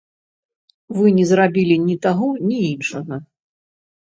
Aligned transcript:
Вы 0.99 1.05
не 1.17 1.25
зрабілі 1.31 1.75
ні 1.89 1.95
таго, 2.07 2.31
ні 2.47 2.59
іншага. 2.73 3.21